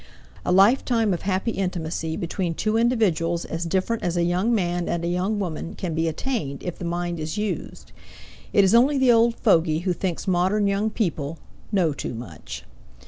A 0.43 0.51
lifetime 0.51 1.13
of 1.13 1.21
happy 1.21 1.51
intimacy 1.51 2.17
between 2.17 2.55
two 2.55 2.75
individuals 2.75 3.45
as 3.45 3.65
different 3.67 4.01
as 4.01 4.17
a 4.17 4.23
young 4.23 4.51
man 4.51 4.89
and 4.89 5.05
a 5.05 5.07
young 5.07 5.37
women 5.37 5.75
can 5.75 5.93
be 5.93 6.07
attained 6.07 6.63
if 6.63 6.79
the 6.79 6.85
mind 6.85 7.19
is 7.19 7.37
used. 7.37 7.91
It 8.51 8.63
is 8.63 8.73
only 8.73 8.97
the 8.97 9.11
old 9.11 9.35
fogy 9.39 9.81
who 9.81 9.93
thinks 9.93 10.27
modern 10.27 10.65
young 10.65 10.89
people 10.89 11.37
"know 11.71 11.93
too 11.93 12.15
much." 12.15 12.63